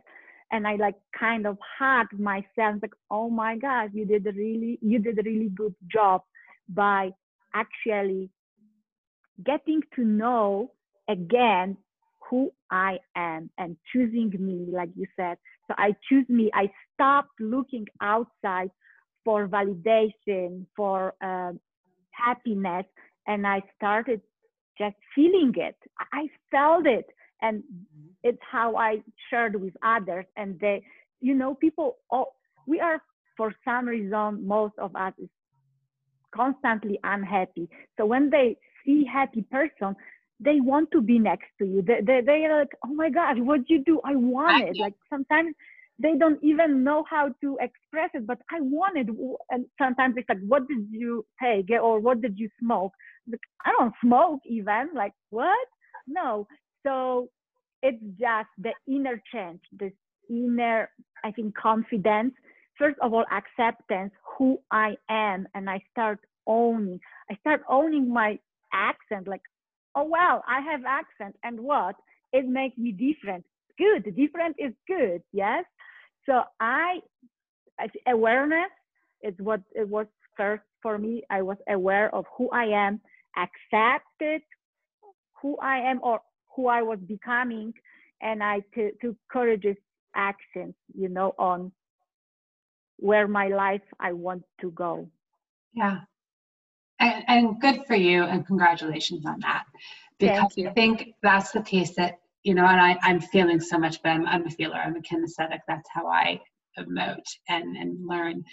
[0.54, 4.78] and I like kind of hugged myself like, oh my God, you did a really,
[4.80, 6.22] you did a really good job
[6.68, 7.10] by
[7.52, 8.30] actually
[9.44, 10.70] getting to know
[11.10, 11.76] again
[12.30, 15.38] who I am and choosing me, like you said.
[15.66, 16.52] So I choose me.
[16.54, 18.70] I stopped looking outside
[19.24, 21.52] for validation, for uh,
[22.12, 22.86] happiness,
[23.26, 24.20] and I started
[24.78, 25.76] just feeling it.
[26.12, 27.06] I felt it
[27.44, 28.28] and mm-hmm.
[28.28, 28.90] it's how i
[29.28, 30.82] shared with others and they
[31.20, 32.34] you know people all,
[32.66, 33.00] we are
[33.36, 35.28] for some reason most of us is
[36.34, 37.68] constantly unhappy.
[37.96, 39.94] So when they see happy person
[40.40, 41.80] they want to be next to you.
[41.80, 44.00] They, they, they are like oh my god what you do?
[44.04, 44.76] I want it.
[44.78, 45.54] Like sometimes
[45.98, 49.08] they don't even know how to express it but i want it.
[49.50, 51.70] And sometimes it's like what did you take?
[51.70, 52.92] Or what did you smoke?
[53.30, 54.90] Like, i don't smoke even.
[54.94, 55.68] Like what?
[56.06, 56.46] No
[56.84, 57.28] so
[57.82, 59.92] it's just the inner change, this
[60.30, 60.88] inner,
[61.24, 62.34] I think, confidence.
[62.78, 67.00] First of all, acceptance, who I am, and I start owning.
[67.30, 68.38] I start owning my
[68.72, 69.42] accent, like,
[69.94, 71.94] oh well, I have accent, and what?
[72.32, 73.44] It makes me different.
[73.78, 75.64] Good, different is good, yes.
[76.26, 77.00] So I,
[78.08, 78.70] awareness
[79.22, 81.22] is what it was first for me.
[81.30, 83.00] I was aware of who I am,
[83.36, 84.42] accepted
[85.40, 86.20] who I am, or
[86.54, 87.74] who I was becoming,
[88.20, 89.76] and I t- took courageous
[90.14, 91.72] actions, you know, on
[92.96, 95.08] where my life I want to go.
[95.74, 96.00] Yeah.
[97.00, 99.64] And, and good for you, and congratulations on that.
[100.18, 104.00] Because I think that's the piece that, you know, and I, I'm feeling so much,
[104.02, 105.60] but I'm, I'm a feeler, I'm a kinesthetic.
[105.66, 106.40] That's how I
[106.78, 108.44] emote and, and learn.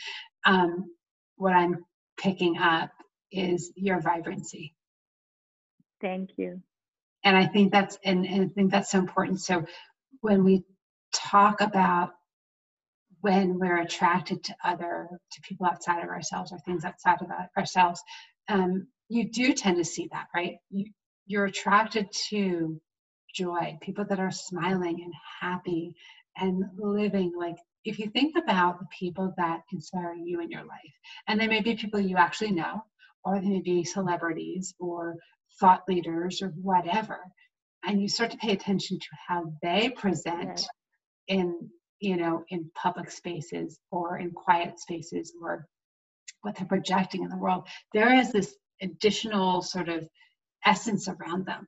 [0.45, 0.91] Um,
[1.35, 1.85] what I'm
[2.17, 2.89] picking up
[3.31, 4.73] is your vibrancy.
[6.01, 6.61] Thank you
[7.23, 9.41] and i think that's and, and i think that's so important.
[9.41, 9.65] So
[10.21, 10.63] when we
[11.13, 12.11] talk about
[13.21, 18.01] when we're attracted to other to people outside of ourselves or things outside of ourselves
[18.49, 20.57] um, you do tend to see that right?
[20.69, 20.85] You,
[21.27, 22.79] you're attracted to
[23.33, 25.95] joy people that are smiling and happy
[26.37, 27.33] and living.
[27.37, 30.95] Like if you think about the people that inspire you in your life
[31.27, 32.83] and they may be people you actually know
[33.23, 35.17] or they may be celebrities or
[35.61, 37.19] thought leaders or whatever
[37.85, 40.67] and you start to pay attention to how they present
[41.27, 41.69] in
[41.99, 45.65] you know in public spaces or in quiet spaces or
[46.41, 50.07] what they're projecting in the world there is this additional sort of
[50.65, 51.67] essence around them.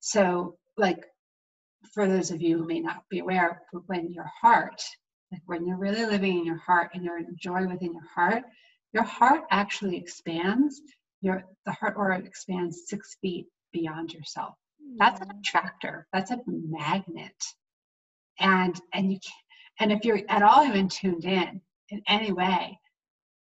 [0.00, 1.04] So like
[1.94, 4.82] for those of you who may not be aware when your heart
[5.32, 8.42] like when you're really living in your heart and you're in joy within your heart
[8.92, 10.80] your heart actually expands
[11.20, 14.54] your the heart aura expands six feet beyond yourself.
[14.98, 16.06] That's an attractor.
[16.12, 17.44] That's a magnet.
[18.38, 19.34] And and you can,
[19.80, 22.78] and if you're at all even tuned in in any way,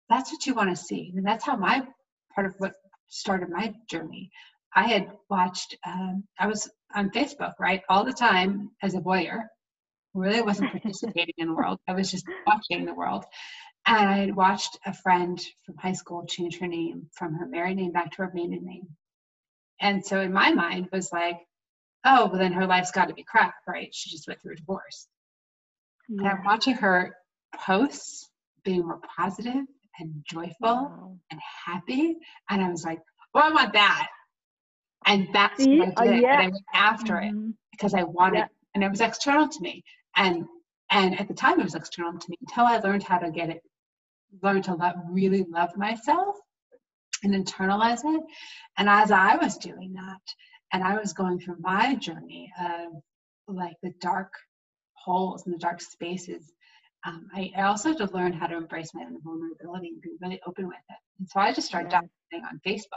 [0.09, 1.13] that's what you want to see.
[1.15, 1.85] And that's how my
[2.33, 2.73] part of what
[3.07, 4.29] started my journey.
[4.75, 5.77] I had watched.
[5.85, 9.43] Um, I was on Facebook right all the time as a voyeur.
[10.13, 11.79] Really wasn't participating in the world.
[11.87, 13.25] I was just watching the world.
[13.87, 17.77] And I had watched a friend from high school change her name from her married
[17.77, 18.87] name back to her maiden name.
[19.79, 21.39] And so in my mind was like,
[22.03, 23.93] oh, well then her life's got to be crap, right?
[23.93, 25.07] She just went through a divorce.
[26.09, 26.19] Yeah.
[26.19, 27.15] And I'm watching her
[27.55, 28.29] posts
[28.63, 29.65] being more positive
[29.99, 31.17] and joyful wow.
[31.31, 32.15] and happy.
[32.49, 32.99] And I was like,
[33.33, 34.07] well, I want that.
[35.05, 35.79] And that's See?
[35.79, 36.13] what I did.
[36.13, 36.33] Uh, yeah.
[36.33, 37.49] And I went after mm-hmm.
[37.49, 38.47] it because I wanted, yeah.
[38.73, 39.83] and it was external to me.
[40.15, 40.45] And
[40.91, 43.49] and at the time it was external to me until I learned how to get
[43.49, 43.61] it
[44.41, 46.35] learn to love, really love myself
[47.23, 48.23] and internalize it.
[48.77, 50.21] And as I was doing that,
[50.73, 53.01] and I was going through my journey of
[53.47, 54.33] like the dark
[54.93, 56.51] holes and the dark spaces,
[57.05, 60.09] um, I, I, also had to learn how to embrace my own vulnerability and be
[60.21, 60.97] really open with it.
[61.19, 62.01] And so I just started yeah.
[62.01, 62.87] documenting on Facebook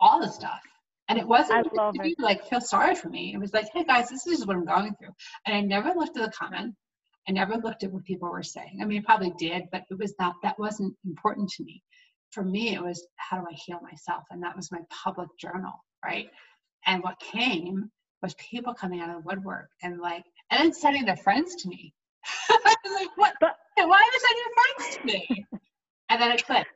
[0.00, 0.60] all the stuff.
[1.08, 2.18] And it wasn't it.
[2.18, 3.34] like feel sorry for me.
[3.34, 5.14] It was like, hey guys, this is what I'm going through.
[5.46, 6.74] And I never looked at the comment.
[7.28, 8.78] I never looked at what people were saying.
[8.82, 11.82] I mean, I probably did, but it was not, that wasn't important to me.
[12.32, 14.24] For me, it was how do I heal myself?
[14.30, 15.72] And that was my public journal,
[16.04, 16.30] right?
[16.86, 17.90] And what came
[18.22, 21.68] was people coming out of the woodwork and like, and then sending their friends to
[21.68, 21.92] me.
[22.50, 23.34] I was like, what?
[23.40, 25.46] But, why are they sending your friends to me?
[26.10, 26.68] and then it clicked.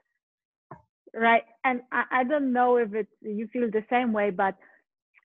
[1.15, 4.55] right and I, I don't know if it's you feel the same way but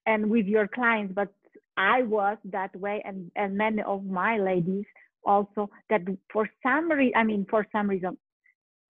[0.05, 1.29] and with your clients but
[1.77, 4.85] i was that way and and many of my ladies
[5.25, 6.01] also that
[6.31, 8.17] for some reason i mean for some reason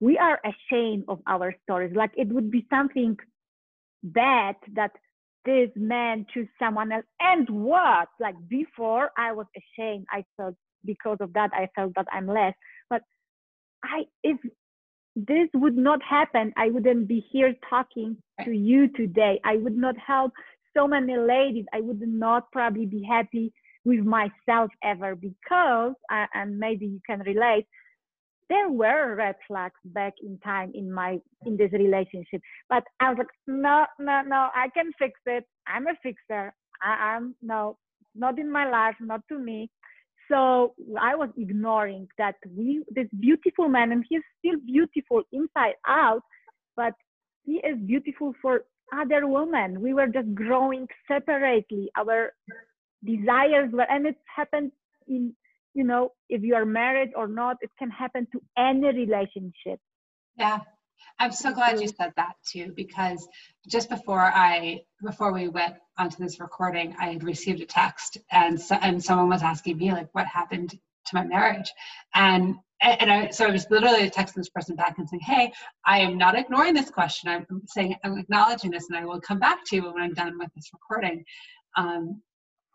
[0.01, 1.95] we are ashamed of our stories.
[1.95, 3.15] Like it would be something
[4.03, 4.91] bad that
[5.45, 7.05] this man choose someone else.
[7.19, 8.09] And what?
[8.19, 10.07] Like before i was ashamed.
[10.11, 12.55] I felt because of that i felt that i'm less.
[12.89, 13.03] But
[13.83, 14.37] i if
[15.15, 19.39] this would not happen, I wouldn't be here talking to you today.
[19.43, 20.31] I would not help
[20.75, 21.65] so many ladies.
[21.73, 23.51] I would not probably be happy
[23.85, 27.65] with myself ever because, uh, and maybe you can relate,
[28.49, 32.41] there were red flags back in time in my in this relationship.
[32.69, 35.45] But I was like, no, no, no, I can fix it.
[35.67, 36.53] I'm a fixer.
[36.83, 37.77] I, am no,
[38.13, 39.69] not in my life, not to me.
[40.29, 46.21] So I was ignoring that we, this beautiful man, and he's still beautiful inside out,
[46.75, 46.93] but
[47.43, 48.63] he is beautiful for
[48.93, 49.81] other women.
[49.81, 51.89] We were just growing separately.
[51.97, 52.33] Our
[53.03, 54.71] desires were, and it happened
[55.07, 55.33] in,
[55.73, 59.79] you know, if you are married or not, it can happen to any relationship.
[60.37, 60.59] Yeah.
[61.19, 63.27] I'm so glad you said that too, because
[63.67, 68.59] just before I before we went onto this recording, I had received a text, and
[68.59, 71.71] so, and someone was asking me like, what happened to my marriage,
[72.15, 75.53] and and I so I was literally texting this person back and saying, hey,
[75.85, 77.29] I am not ignoring this question.
[77.29, 80.37] I'm saying I'm acknowledging this, and I will come back to you when I'm done
[80.39, 81.23] with this recording.
[81.77, 82.21] Um,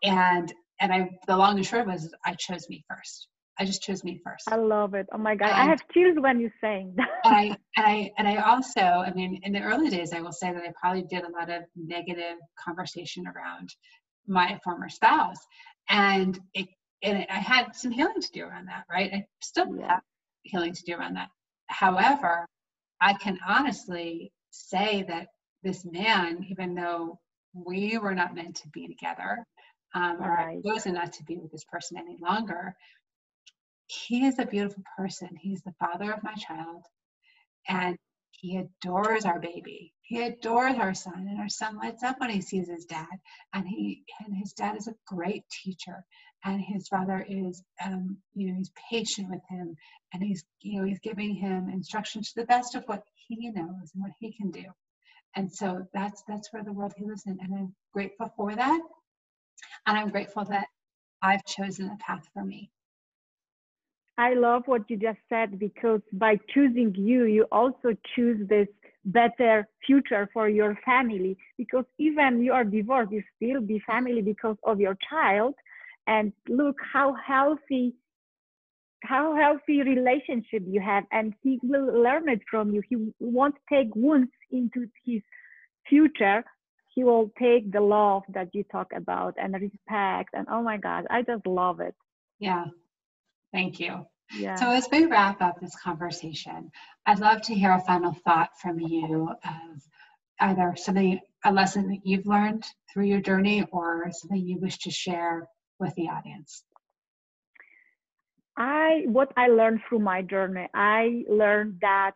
[0.03, 3.27] and and I the long and short was I chose me first.
[3.59, 4.43] I just chose me first.
[4.47, 5.07] I love it.
[5.11, 7.09] Oh my god, and, I have chills when you're saying that.
[7.23, 7.41] and I
[7.77, 10.61] and I and I also, I mean, in the early days, I will say that
[10.61, 13.69] I probably did a lot of negative conversation around
[14.27, 15.39] my former spouse,
[15.89, 16.67] and it
[17.03, 18.83] and I had some healing to do around that.
[18.89, 19.87] Right, I still yeah.
[19.87, 20.01] have
[20.43, 21.29] healing to do around that.
[21.67, 22.45] However,
[23.01, 25.27] I can honestly say that
[25.63, 27.19] this man, even though
[27.53, 29.43] we were not meant to be together,
[29.93, 32.75] um, or I chosen not to be with this person any longer,
[33.87, 35.29] he is a beautiful person.
[35.39, 36.83] He's the father of my child,
[37.67, 37.97] and
[38.31, 39.93] he adores our baby.
[40.01, 43.07] He adores our son, and our son lights up when he sees his dad.
[43.53, 46.05] And he and his dad is a great teacher,
[46.45, 49.75] and his father is, um, you know, he's patient with him,
[50.13, 53.91] and he's, you know, he's giving him instruction to the best of what he knows
[53.93, 54.65] and what he can do.
[55.35, 58.81] And so that's that's where the world he lives in, and I'm grateful for that,
[59.87, 60.67] and I'm grateful that
[61.23, 62.69] I've chosen the path for me.
[64.17, 68.67] I love what you just said because by choosing you, you also choose this
[69.05, 71.37] better future for your family.
[71.57, 75.55] Because even you are divorced, you still be family because of your child.
[76.07, 77.95] And look how healthy,
[79.03, 82.81] how healthy relationship you have, and he will learn it from you.
[82.89, 85.21] He won't take wounds into his
[85.87, 86.43] future.
[86.97, 90.31] He will take the love that you talk about and respect.
[90.33, 91.93] And oh my God, I just love it.
[92.39, 92.65] Yeah,
[93.53, 94.05] Thank you.
[94.31, 94.55] Yeah.
[94.55, 96.71] So as we wrap up this conversation,
[97.05, 99.81] I'd love to hear a final thought from you of
[100.39, 104.91] either something, a lesson that you've learned through your journey or something you wish to
[104.91, 105.47] share
[105.79, 106.63] with the audience.
[108.57, 112.13] I, what I learned through my journey, I learned that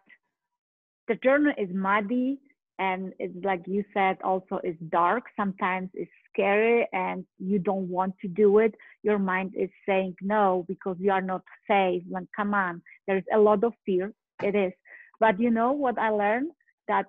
[1.07, 2.39] the journey is muddy
[2.81, 8.13] and it's like you said also it's dark sometimes it's scary and you don't want
[8.21, 8.73] to do it.
[9.03, 12.01] Your mind is saying no because you are not safe.
[12.09, 14.11] Like come on there's a lot of fear
[14.41, 14.73] it is.
[15.19, 16.51] But you know what i learned?
[16.87, 17.05] That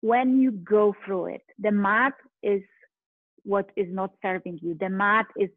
[0.00, 2.62] when you go through it the mat is
[3.44, 4.76] what is not serving you.
[4.84, 5.50] The mat is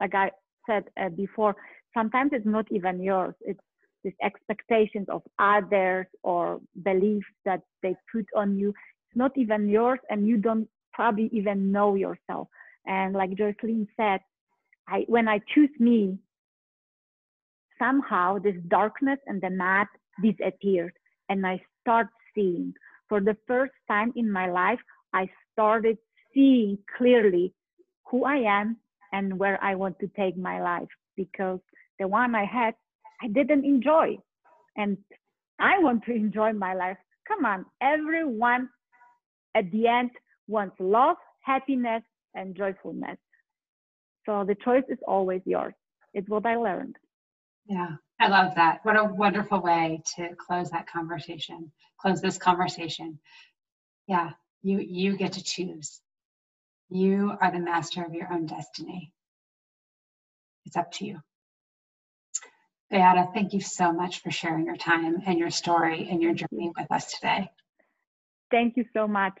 [0.00, 0.30] like i
[0.68, 1.56] said uh, before
[1.96, 3.34] sometimes it's not even yours.
[3.40, 3.66] It's
[4.04, 8.68] these expectations of others or beliefs that they put on you.
[8.68, 12.48] It's not even yours and you don't probably even know yourself.
[12.86, 14.20] And like jocelyn said
[14.88, 16.18] i when i choose me
[17.78, 19.88] somehow this darkness and the mat
[20.22, 20.92] disappeared
[21.28, 22.72] and i start seeing.
[23.08, 24.80] For the first time in my life
[25.14, 25.96] i started
[26.34, 27.52] seeing clearly
[28.10, 28.76] who i am
[29.12, 31.60] and where i want to take my life because
[31.98, 32.74] the one i had
[33.24, 34.18] I didn't enjoy.
[34.76, 34.98] And
[35.58, 36.98] I want to enjoy my life.
[37.26, 38.68] Come on, everyone
[39.54, 40.10] at the end
[40.46, 42.02] wants love, happiness,
[42.34, 43.16] and joyfulness.
[44.26, 45.74] So the choice is always yours.
[46.12, 46.96] It's what I learned.
[47.66, 48.80] Yeah, I love that.
[48.82, 53.18] What a wonderful way to close that conversation, close this conversation.
[54.06, 54.30] Yeah,
[54.62, 56.00] you you get to choose.
[56.90, 59.12] You are the master of your own destiny.
[60.66, 61.20] It's up to you.
[62.94, 66.70] Beata, thank you so much for sharing your time and your story and your journey
[66.78, 67.50] with us today.
[68.52, 69.34] Thank you so much.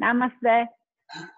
[0.00, 0.66] Namaste.